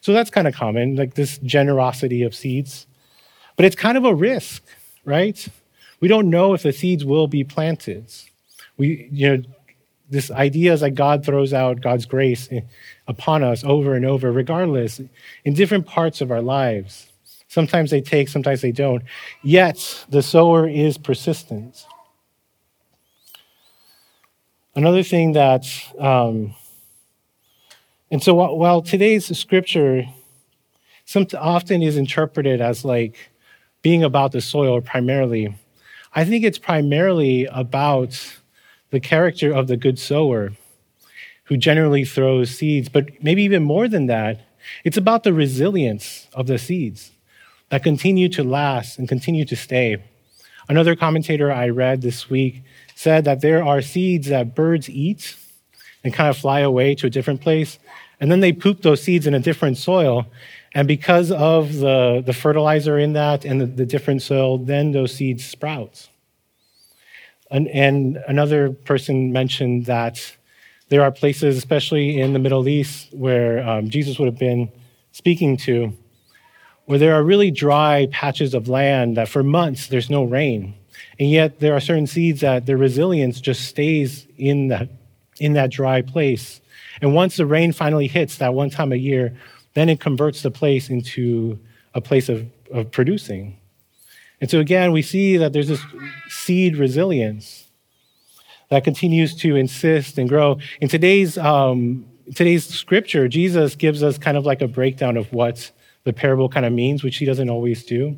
So 0.00 0.12
that's 0.12 0.30
kind 0.30 0.48
of 0.48 0.54
common, 0.54 0.96
like 0.96 1.14
this 1.14 1.38
generosity 1.38 2.22
of 2.22 2.34
seeds. 2.34 2.86
But 3.56 3.66
it's 3.66 3.76
kind 3.76 3.96
of 3.96 4.04
a 4.04 4.14
risk, 4.14 4.62
right? 5.04 5.46
We 6.00 6.08
don't 6.08 6.30
know 6.30 6.54
if 6.54 6.62
the 6.62 6.72
seeds 6.72 7.04
will 7.04 7.26
be 7.26 7.44
planted. 7.44 8.12
We, 8.76 9.08
you 9.12 9.28
know, 9.36 9.42
this 10.10 10.30
idea 10.30 10.72
is 10.72 10.82
like 10.82 10.94
God 10.94 11.24
throws 11.24 11.52
out 11.52 11.80
God's 11.80 12.06
grace 12.06 12.48
upon 13.06 13.42
us 13.42 13.64
over 13.64 13.94
and 13.94 14.04
over, 14.04 14.32
regardless, 14.32 15.00
in 15.44 15.54
different 15.54 15.86
parts 15.86 16.20
of 16.20 16.30
our 16.30 16.42
lives. 16.42 17.08
Sometimes 17.54 17.92
they 17.92 18.00
take, 18.00 18.28
sometimes 18.28 18.62
they 18.62 18.72
don't. 18.72 19.04
Yet 19.44 20.06
the 20.08 20.24
sower 20.24 20.68
is 20.68 20.98
persistent. 20.98 21.86
Another 24.74 25.04
thing 25.04 25.34
that, 25.34 25.64
um, 25.96 26.56
and 28.10 28.20
so 28.20 28.34
while 28.34 28.82
today's 28.82 29.26
scripture 29.38 30.04
some, 31.04 31.28
often 31.38 31.80
is 31.80 31.96
interpreted 31.96 32.60
as 32.60 32.84
like 32.84 33.30
being 33.82 34.02
about 34.02 34.32
the 34.32 34.40
soil 34.40 34.80
primarily, 34.80 35.56
I 36.12 36.24
think 36.24 36.44
it's 36.44 36.58
primarily 36.58 37.44
about 37.44 38.18
the 38.90 38.98
character 38.98 39.54
of 39.54 39.68
the 39.68 39.76
good 39.76 40.00
sower 40.00 40.54
who 41.44 41.56
generally 41.56 42.04
throws 42.04 42.50
seeds, 42.50 42.88
but 42.88 43.22
maybe 43.22 43.44
even 43.44 43.62
more 43.62 43.86
than 43.86 44.06
that, 44.06 44.40
it's 44.82 44.96
about 44.96 45.22
the 45.22 45.32
resilience 45.32 46.26
of 46.34 46.48
the 46.48 46.58
seeds 46.58 47.12
that 47.70 47.82
continue 47.82 48.28
to 48.30 48.44
last 48.44 48.98
and 48.98 49.08
continue 49.08 49.44
to 49.44 49.56
stay. 49.56 50.02
Another 50.68 50.96
commentator 50.96 51.52
I 51.52 51.68
read 51.68 52.02
this 52.02 52.30
week 52.30 52.62
said 52.94 53.24
that 53.24 53.40
there 53.40 53.64
are 53.64 53.82
seeds 53.82 54.28
that 54.28 54.54
birds 54.54 54.88
eat 54.88 55.36
and 56.02 56.14
kind 56.14 56.28
of 56.28 56.36
fly 56.36 56.60
away 56.60 56.94
to 56.94 57.06
a 57.06 57.10
different 57.10 57.40
place, 57.40 57.78
and 58.20 58.30
then 58.30 58.40
they 58.40 58.52
poop 58.52 58.82
those 58.82 59.02
seeds 59.02 59.26
in 59.26 59.34
a 59.34 59.40
different 59.40 59.76
soil. 59.76 60.26
And 60.74 60.88
because 60.88 61.30
of 61.30 61.76
the, 61.76 62.22
the 62.24 62.32
fertilizer 62.32 62.98
in 62.98 63.12
that 63.12 63.44
and 63.44 63.60
the, 63.60 63.66
the 63.66 63.86
different 63.86 64.22
soil, 64.22 64.58
then 64.58 64.92
those 64.92 65.14
seeds 65.14 65.44
sprout. 65.44 66.08
And, 67.50 67.68
and 67.68 68.18
another 68.26 68.70
person 68.70 69.32
mentioned 69.32 69.86
that 69.86 70.36
there 70.88 71.02
are 71.02 71.12
places, 71.12 71.56
especially 71.56 72.20
in 72.20 72.32
the 72.32 72.38
Middle 72.38 72.68
East, 72.68 73.12
where 73.12 73.66
um, 73.68 73.88
Jesus 73.88 74.18
would 74.18 74.26
have 74.26 74.38
been 74.38 74.70
speaking 75.12 75.56
to, 75.58 75.92
where 76.86 76.98
there 76.98 77.14
are 77.14 77.22
really 77.22 77.50
dry 77.50 78.08
patches 78.10 78.54
of 78.54 78.68
land 78.68 79.16
that 79.16 79.28
for 79.28 79.42
months 79.42 79.86
there's 79.86 80.10
no 80.10 80.24
rain. 80.24 80.74
And 81.18 81.30
yet 81.30 81.60
there 81.60 81.74
are 81.74 81.80
certain 81.80 82.06
seeds 82.06 82.40
that 82.40 82.66
their 82.66 82.76
resilience 82.76 83.40
just 83.40 83.64
stays 83.64 84.26
in 84.36 84.68
that, 84.68 84.88
in 85.38 85.54
that 85.54 85.70
dry 85.70 86.02
place. 86.02 86.60
And 87.00 87.14
once 87.14 87.36
the 87.36 87.46
rain 87.46 87.72
finally 87.72 88.06
hits 88.06 88.38
that 88.38 88.54
one 88.54 88.70
time 88.70 88.92
a 88.92 88.96
year, 88.96 89.36
then 89.74 89.88
it 89.88 90.00
converts 90.00 90.42
the 90.42 90.50
place 90.50 90.90
into 90.90 91.58
a 91.94 92.00
place 92.00 92.28
of, 92.28 92.46
of 92.72 92.90
producing. 92.90 93.58
And 94.40 94.50
so 94.50 94.60
again, 94.60 94.92
we 94.92 95.02
see 95.02 95.36
that 95.36 95.52
there's 95.52 95.68
this 95.68 95.84
seed 96.28 96.76
resilience 96.76 97.68
that 98.68 98.84
continues 98.84 99.34
to 99.36 99.56
insist 99.56 100.18
and 100.18 100.28
grow. 100.28 100.58
In 100.80 100.88
today's, 100.88 101.38
um, 101.38 102.06
today's 102.34 102.66
scripture, 102.66 103.28
Jesus 103.28 103.76
gives 103.76 104.02
us 104.02 104.18
kind 104.18 104.36
of 104.36 104.44
like 104.44 104.62
a 104.62 104.68
breakdown 104.68 105.16
of 105.16 105.32
what 105.32 105.70
the 106.04 106.12
parable 106.12 106.48
kind 106.48 106.66
of 106.66 106.72
means, 106.72 107.02
which 107.02 107.16
he 107.16 107.24
doesn't 107.24 107.50
always 107.50 107.84
do. 107.84 108.16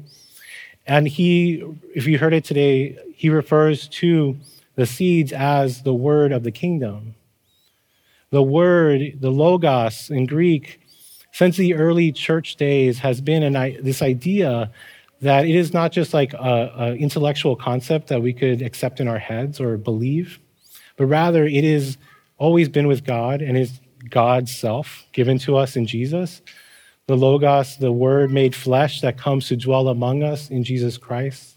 And 0.86 1.08
he, 1.08 1.64
if 1.94 2.06
you 2.06 2.18
heard 2.18 2.34
it 2.34 2.44
today, 2.44 2.98
he 3.14 3.28
refers 3.28 3.88
to 3.88 4.36
the 4.74 4.86
seeds 4.86 5.32
as 5.32 5.82
the 5.82 5.94
word 5.94 6.32
of 6.32 6.42
the 6.42 6.52
kingdom. 6.52 7.14
The 8.30 8.42
word, 8.42 9.20
the 9.20 9.30
logos 9.30 10.10
in 10.10 10.26
Greek, 10.26 10.80
since 11.32 11.56
the 11.56 11.74
early 11.74 12.12
church 12.12 12.56
days 12.56 12.98
has 13.00 13.20
been 13.20 13.42
an, 13.42 13.82
this 13.82 14.02
idea 14.02 14.70
that 15.22 15.46
it 15.46 15.54
is 15.54 15.72
not 15.72 15.92
just 15.92 16.12
like 16.12 16.34
an 16.38 16.96
intellectual 16.96 17.56
concept 17.56 18.08
that 18.08 18.22
we 18.22 18.32
could 18.32 18.62
accept 18.62 19.00
in 19.00 19.08
our 19.08 19.18
heads 19.18 19.60
or 19.60 19.76
believe, 19.76 20.38
but 20.96 21.06
rather 21.06 21.44
it 21.44 21.64
is 21.64 21.96
always 22.38 22.68
been 22.68 22.86
with 22.86 23.04
God 23.04 23.40
and 23.40 23.56
is 23.56 23.80
God's 24.10 24.54
self 24.54 25.06
given 25.12 25.38
to 25.40 25.56
us 25.56 25.74
in 25.76 25.86
Jesus 25.86 26.42
the 27.06 27.16
Logos, 27.16 27.76
the 27.76 27.92
Word 27.92 28.32
made 28.32 28.54
flesh 28.54 29.00
that 29.00 29.16
comes 29.16 29.46
to 29.48 29.56
dwell 29.56 29.88
among 29.88 30.24
us 30.24 30.50
in 30.50 30.64
Jesus 30.64 30.98
Christ. 30.98 31.56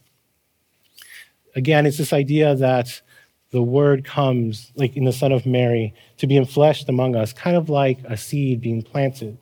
Again, 1.56 1.88
it's 1.88 1.98
this 1.98 2.14
idea 2.14 2.54
that 2.56 3.02
the 3.52 3.64
Word 3.64 4.06
comes, 4.06 4.72
like 4.76 4.96
in 4.96 5.06
the 5.06 5.14
Son 5.14 5.32
of 5.32 5.48
Mary, 5.48 5.96
to 6.18 6.28
be 6.28 6.36
enfleshed 6.36 6.88
among 6.88 7.16
us, 7.16 7.34
kind 7.34 7.58
of 7.58 7.68
like 7.68 8.00
a 8.04 8.16
seed 8.16 8.62
being 8.62 8.84
planted. 8.84 9.40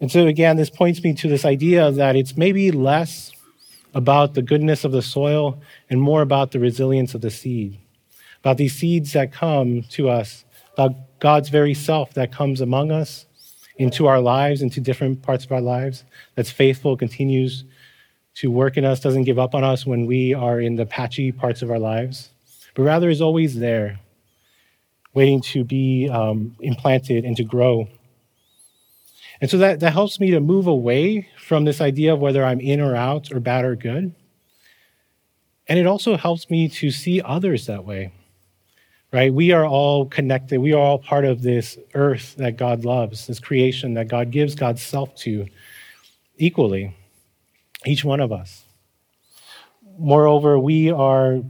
And 0.00 0.12
so, 0.12 0.26
again, 0.26 0.58
this 0.58 0.68
points 0.68 1.02
me 1.02 1.14
to 1.14 1.28
this 1.28 1.46
idea 1.46 1.90
that 1.90 2.16
it's 2.16 2.36
maybe 2.36 2.70
less 2.70 3.32
about 3.94 4.34
the 4.34 4.42
goodness 4.42 4.84
of 4.84 4.92
the 4.92 5.00
soil 5.00 5.58
and 5.88 6.02
more 6.02 6.20
about 6.20 6.50
the 6.52 6.60
resilience 6.60 7.14
of 7.14 7.22
the 7.22 7.30
seed, 7.30 7.78
about 8.40 8.58
these 8.58 8.74
seeds 8.74 9.14
that 9.14 9.32
come 9.32 9.82
to 9.92 10.10
us, 10.10 10.44
about 10.74 11.18
God's 11.20 11.48
very 11.48 11.72
self 11.72 12.12
that 12.12 12.30
comes 12.30 12.60
among 12.60 12.90
us 12.90 13.25
into 13.76 14.06
our 14.06 14.20
lives, 14.20 14.62
into 14.62 14.80
different 14.80 15.22
parts 15.22 15.44
of 15.44 15.52
our 15.52 15.60
lives, 15.60 16.04
that's 16.34 16.50
faithful, 16.50 16.96
continues 16.96 17.64
to 18.34 18.50
work 18.50 18.76
in 18.76 18.84
us, 18.84 19.00
doesn't 19.00 19.24
give 19.24 19.38
up 19.38 19.54
on 19.54 19.64
us 19.64 19.86
when 19.86 20.06
we 20.06 20.34
are 20.34 20.60
in 20.60 20.76
the 20.76 20.86
patchy 20.86 21.32
parts 21.32 21.62
of 21.62 21.70
our 21.70 21.78
lives, 21.78 22.30
but 22.74 22.82
rather 22.82 23.08
is 23.08 23.20
always 23.20 23.58
there, 23.58 23.98
waiting 25.14 25.40
to 25.40 25.64
be 25.64 26.08
um, 26.10 26.54
implanted 26.60 27.24
and 27.24 27.36
to 27.36 27.44
grow. 27.44 27.88
And 29.40 29.50
so 29.50 29.58
that, 29.58 29.80
that 29.80 29.92
helps 29.92 30.18
me 30.18 30.30
to 30.30 30.40
move 30.40 30.66
away 30.66 31.28
from 31.38 31.64
this 31.64 31.80
idea 31.80 32.14
of 32.14 32.20
whether 32.20 32.44
I'm 32.44 32.60
in 32.60 32.80
or 32.80 32.96
out 32.96 33.32
or 33.32 33.40
bad 33.40 33.64
or 33.64 33.76
good. 33.76 34.14
And 35.68 35.78
it 35.78 35.86
also 35.86 36.16
helps 36.16 36.48
me 36.48 36.68
to 36.68 36.90
see 36.90 37.20
others 37.20 37.66
that 37.66 37.84
way 37.84 38.12
right? 39.12 39.32
We 39.32 39.52
are 39.52 39.64
all 39.64 40.06
connected. 40.06 40.60
We 40.60 40.72
are 40.72 40.80
all 40.80 40.98
part 40.98 41.24
of 41.24 41.42
this 41.42 41.78
earth 41.94 42.34
that 42.36 42.56
God 42.56 42.84
loves, 42.84 43.26
this 43.26 43.40
creation 43.40 43.94
that 43.94 44.08
God 44.08 44.30
gives 44.30 44.54
God's 44.54 44.82
self 44.82 45.14
to 45.16 45.46
equally, 46.36 46.94
each 47.84 48.04
one 48.04 48.20
of 48.20 48.32
us. 48.32 48.64
Moreover, 49.98 50.58
we 50.58 50.90
are 50.90 51.40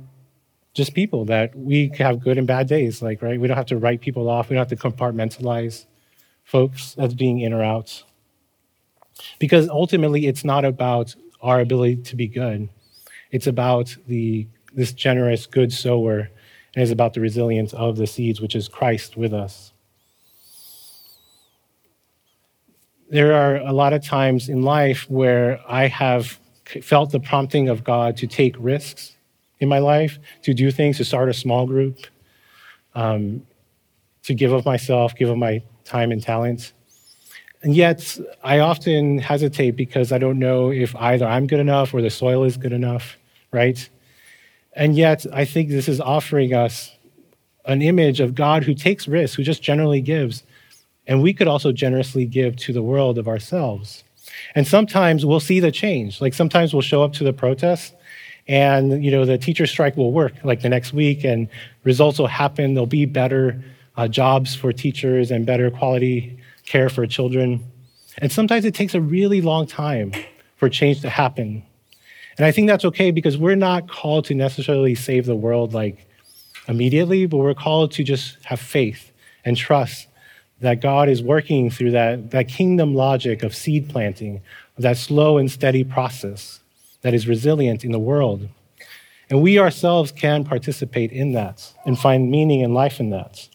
just 0.75 0.95
people 0.95 1.25
that 1.25 1.57
we 1.57 1.91
have 1.99 2.21
good 2.21 2.39
and 2.39 2.47
bad 2.47 2.69
days, 2.69 3.01
like, 3.03 3.23
right? 3.23 3.41
We 3.41 3.49
don't 3.49 3.57
have 3.57 3.67
to 3.67 3.79
write 3.79 4.01
people 4.01 4.29
off, 4.29 4.51
we 4.51 4.55
don't 4.55 4.69
have 4.69 4.79
to 4.79 4.89
compartmentalize 4.89 5.87
folks 6.45 6.95
as 6.99 7.15
being 7.15 7.41
in 7.41 7.53
or 7.53 7.63
out. 7.63 8.05
Because 9.39 9.69
ultimately, 9.69 10.27
it's 10.27 10.45
not 10.45 10.65
about 10.65 11.15
our 11.41 11.61
ability 11.61 11.97
to 12.03 12.17
be 12.17 12.29
good. 12.29 12.69
It's 13.31 13.47
about 13.47 13.97
the 14.07 14.47
this 14.73 14.93
generous 14.93 15.47
good 15.47 15.73
sower 15.73 16.29
and 16.77 16.83
is 16.83 16.91
about 16.91 17.15
the 17.15 17.21
resilience 17.21 17.73
of 17.73 17.97
the 17.97 18.07
seeds, 18.07 18.41
which 18.41 18.55
is 18.55 18.69
Christ 18.69 19.17
with 19.17 19.33
us. 19.33 19.73
There 23.09 23.33
are 23.33 23.57
a 23.57 23.73
lot 23.73 23.95
of 23.95 24.05
times 24.05 24.49
in 24.51 24.63
life 24.63 25.09
where 25.09 25.61
I 25.67 25.87
have 25.87 26.39
felt 26.83 27.13
the 27.13 27.21
prompting 27.21 27.69
of 27.71 27.83
God 27.83 28.17
to 28.19 28.27
take 28.27 28.55
risks 28.59 29.17
in 29.59 29.69
my 29.69 29.79
life, 29.79 30.19
to 30.43 30.53
do 30.53 30.71
things, 30.71 30.99
to 30.99 31.05
start 31.05 31.31
a 31.31 31.33
small 31.33 31.67
group, 31.67 31.99
um, 32.95 33.47
to 34.25 34.35
give 34.35 34.53
of 34.53 34.67
myself, 34.67 35.15
give 35.17 35.31
of 35.31 35.39
my 35.39 35.63
time 35.85 36.13
and 36.13 36.23
talents. 36.23 36.75
And 37.63 37.75
yet, 37.75 38.19
I 38.45 38.59
often 38.59 39.19
hesitate 39.19 39.73
because 39.73 40.13
I 40.13 40.19
don't 40.19 40.39
know 40.39 40.71
if 40.71 40.95
either 40.97 41.25
I'm 41.25 41.47
good 41.47 41.61
enough 41.61 41.95
or 41.95 42.03
the 42.03 42.11
soil 42.11 42.45
is 42.45 42.59
good 42.59 42.73
enough, 42.73 43.17
right? 43.51 43.89
And 44.77 44.97
yet, 44.97 45.27
I 45.33 45.45
think 45.45 45.71
this 45.71 45.89
is 45.89 46.01
offering 46.01 46.55
us 46.55 46.95
an 47.65 47.83
image 47.83 48.21
of 48.21 48.37
God 48.37 48.63
who 48.63 48.75
takes 48.75 49.09
risks, 49.09 49.35
who 49.35 49.43
just 49.43 49.63
generally 49.63 50.01
gives. 50.01 50.45
And 51.07 51.23
we 51.23 51.33
could 51.33 51.49
also 51.49 51.73
generously 51.73 52.27
give 52.27 52.55
to 52.57 52.73
the 52.73 52.83
world 52.83 53.19
of 53.19 53.27
ourselves. 53.27 54.05
And 54.55 54.69
sometimes 54.69 55.27
we'll 55.27 55.41
see 55.41 55.59
the 55.59 55.73
change. 55.73 56.21
Like 56.21 56.35
sometimes 56.35 56.73
we'll 56.73 56.83
show 56.83 57.03
up 57.03 57.15
to 57.15 57.25
the 57.25 57.33
protest 57.33 57.95
and 58.49 59.05
you 59.05 59.11
know 59.11 59.25
the 59.25 59.39
teacher 59.39 59.67
strike 59.67 59.97
will 59.97 60.13
work 60.13 60.33
like 60.45 60.63
the 60.63 60.69
next 60.69 60.93
week 60.93 61.25
and 61.25 61.49
results 61.85 62.19
will 62.19 62.27
happen 62.27 62.75
there'll 62.75 62.87
be 62.87 63.05
better 63.05 63.63
uh, 63.97 64.07
jobs 64.07 64.55
for 64.55 64.73
teachers 64.73 65.31
and 65.31 65.47
better 65.47 65.71
quality 65.71 66.39
care 66.65 66.89
for 66.89 67.07
children 67.07 67.65
and 68.19 68.31
sometimes 68.31 68.65
it 68.65 68.75
takes 68.75 68.95
a 68.95 69.01
really 69.01 69.41
long 69.41 69.67
time 69.67 70.13
for 70.57 70.69
change 70.69 71.01
to 71.01 71.09
happen 71.09 71.63
and 72.37 72.45
I 72.45 72.53
think 72.53 72.69
that's 72.69 72.85
okay 72.85 73.11
because 73.11 73.39
we're 73.39 73.57
not 73.57 73.89
called 73.89 74.27
to 74.27 74.35
necessarily 74.35 74.95
save 74.95 75.27
the 75.27 75.37
world 75.37 75.73
like 75.73 76.07
immediately, 76.69 77.27
but 77.27 77.39
we're 77.39 77.55
called 77.55 77.93
to 77.93 78.05
just 78.05 78.37
have 78.45 78.61
faith 78.61 79.11
and 79.45 79.57
trust 79.57 80.09
that 80.61 80.81
God 80.81 81.09
is 81.09 81.23
working 81.23 81.71
through 81.71 81.93
that, 81.93 82.31
that 82.31 82.49
kingdom 82.49 82.95
logic 82.95 83.43
of 83.43 83.55
seed 83.55 83.89
planting, 83.89 84.43
that 84.79 84.97
slow 84.97 85.39
and 85.39 85.51
steady 85.51 85.85
process 85.85 86.61
that 87.03 87.15
is 87.15 87.29
resilient 87.29 87.85
in 87.85 87.93
the 87.93 87.99
world. 87.99 88.49
And 89.29 89.43
we 89.43 89.59
ourselves 89.59 90.13
can 90.13 90.45
participate 90.45 91.13
in 91.13 91.33
that 91.33 91.73
and 91.85 91.99
find 91.99 92.31
meaning 92.31 92.63
and 92.63 92.75
life 92.75 93.01
in 93.01 93.11
that. 93.11 93.49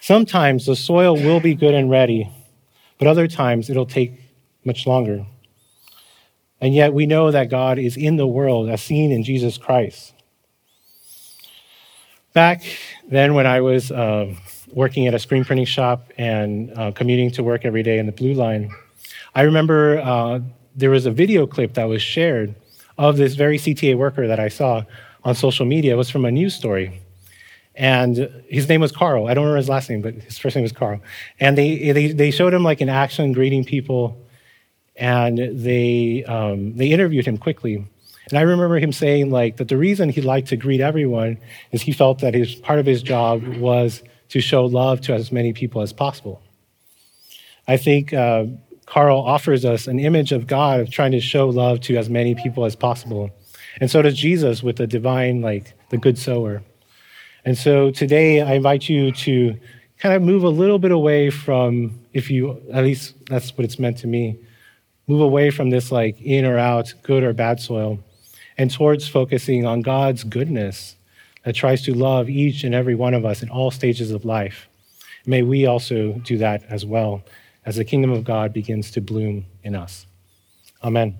Sometimes 0.00 0.66
the 0.66 0.76
soil 0.76 1.16
will 1.16 1.40
be 1.40 1.54
good 1.54 1.74
and 1.74 1.90
ready, 1.90 2.30
but 2.98 3.08
other 3.08 3.26
times 3.26 3.68
it'll 3.68 3.86
take 3.86 4.20
much 4.64 4.86
longer. 4.86 5.26
And 6.60 6.74
yet 6.74 6.94
we 6.94 7.06
know 7.06 7.30
that 7.30 7.50
God 7.50 7.78
is 7.78 7.96
in 7.96 8.16
the 8.16 8.26
world 8.26 8.68
as 8.68 8.82
seen 8.82 9.12
in 9.12 9.22
Jesus 9.22 9.58
Christ. 9.58 10.14
Back 12.32 12.64
then, 13.08 13.34
when 13.34 13.46
I 13.46 13.60
was 13.60 13.90
uh, 13.90 14.34
working 14.72 15.06
at 15.06 15.14
a 15.14 15.18
screen 15.18 15.44
printing 15.44 15.66
shop 15.66 16.12
and 16.18 16.70
uh, 16.76 16.92
commuting 16.92 17.30
to 17.32 17.42
work 17.42 17.64
every 17.64 17.82
day 17.82 17.98
in 17.98 18.06
the 18.06 18.12
Blue 18.12 18.34
Line, 18.34 18.70
I 19.34 19.42
remember 19.42 19.98
uh, 20.00 20.40
there 20.74 20.90
was 20.90 21.06
a 21.06 21.10
video 21.10 21.46
clip 21.46 21.74
that 21.74 21.84
was 21.84 22.02
shared 22.02 22.54
of 22.98 23.16
this 23.16 23.34
very 23.34 23.58
CTA 23.58 23.96
worker 23.96 24.26
that 24.26 24.40
I 24.40 24.48
saw 24.48 24.84
on 25.24 25.34
social 25.34 25.66
media. 25.66 25.94
It 25.94 25.96
was 25.96 26.10
from 26.10 26.24
a 26.24 26.30
news 26.30 26.54
story. 26.54 27.00
And 27.74 28.30
his 28.48 28.68
name 28.68 28.80
was 28.80 28.90
Carl. 28.90 29.28
I 29.28 29.34
don't 29.34 29.44
remember 29.44 29.58
his 29.58 29.68
last 29.68 29.90
name, 29.90 30.00
but 30.00 30.14
his 30.14 30.38
first 30.38 30.56
name 30.56 30.62
was 30.62 30.72
Carl. 30.72 31.00
And 31.38 31.58
they, 31.58 31.92
they, 31.92 32.12
they 32.12 32.30
showed 32.30 32.54
him 32.54 32.64
like 32.64 32.80
in 32.80 32.88
action 32.88 33.32
greeting 33.32 33.64
people, 33.64 34.16
and 34.98 35.38
they, 35.52 36.24
um, 36.24 36.76
they 36.76 36.88
interviewed 36.88 37.26
him 37.26 37.38
quickly. 37.38 37.84
And 38.28 38.38
I 38.38 38.42
remember 38.42 38.78
him 38.78 38.92
saying 38.92 39.30
like 39.30 39.56
that 39.58 39.68
the 39.68 39.76
reason 39.76 40.08
he 40.08 40.20
liked 40.20 40.48
to 40.48 40.56
greet 40.56 40.80
everyone 40.80 41.38
is 41.70 41.82
he 41.82 41.92
felt 41.92 42.20
that 42.20 42.34
his 42.34 42.54
part 42.54 42.78
of 42.78 42.86
his 42.86 43.02
job 43.02 43.44
was 43.58 44.02
to 44.30 44.40
show 44.40 44.64
love 44.64 45.00
to 45.02 45.14
as 45.14 45.30
many 45.30 45.52
people 45.52 45.80
as 45.80 45.92
possible. 45.92 46.42
I 47.68 47.76
think 47.76 48.12
uh, 48.12 48.46
Carl 48.86 49.18
offers 49.18 49.64
us 49.64 49.86
an 49.86 49.98
image 49.98 50.32
of 50.32 50.46
God 50.46 50.80
of 50.80 50.90
trying 50.90 51.12
to 51.12 51.20
show 51.20 51.48
love 51.48 51.80
to 51.82 51.96
as 51.96 52.08
many 52.08 52.34
people 52.34 52.64
as 52.64 52.74
possible. 52.74 53.30
And 53.80 53.90
so 53.90 54.02
does 54.02 54.16
Jesus 54.16 54.62
with 54.62 54.76
the 54.76 54.86
divine, 54.86 55.40
like 55.40 55.74
the 55.90 55.98
good 55.98 56.18
sower. 56.18 56.62
And 57.44 57.56
so 57.56 57.90
today 57.90 58.40
I 58.40 58.54
invite 58.54 58.88
you 58.88 59.12
to 59.12 59.56
kind 59.98 60.14
of 60.14 60.22
move 60.22 60.42
a 60.42 60.48
little 60.48 60.78
bit 60.78 60.92
away 60.92 61.30
from, 61.30 62.00
if 62.12 62.30
you, 62.30 62.60
at 62.72 62.84
least 62.84 63.14
that's 63.26 63.56
what 63.56 63.64
it's 63.64 63.78
meant 63.78 63.98
to 63.98 64.06
me, 64.06 64.38
move 65.06 65.20
away 65.20 65.50
from 65.50 65.70
this 65.70 65.92
like 65.92 66.20
in 66.20 66.44
or 66.44 66.58
out, 66.58 66.92
good 67.02 67.22
or 67.22 67.32
bad 67.32 67.60
soil, 67.60 67.98
and 68.58 68.70
towards 68.70 69.08
focusing 69.08 69.64
on 69.66 69.82
God's 69.82 70.24
goodness 70.24 70.96
that 71.44 71.54
tries 71.54 71.82
to 71.82 71.94
love 71.94 72.28
each 72.28 72.64
and 72.64 72.74
every 72.74 72.94
one 72.94 73.14
of 73.14 73.24
us 73.24 73.42
in 73.42 73.48
all 73.48 73.70
stages 73.70 74.10
of 74.10 74.24
life. 74.24 74.68
May 75.26 75.42
we 75.42 75.66
also 75.66 76.12
do 76.24 76.38
that 76.38 76.64
as 76.68 76.84
well 76.84 77.22
as 77.64 77.76
the 77.76 77.84
kingdom 77.84 78.10
of 78.10 78.24
God 78.24 78.52
begins 78.52 78.90
to 78.92 79.00
bloom 79.00 79.46
in 79.62 79.74
us. 79.74 80.06
Amen. 80.82 81.18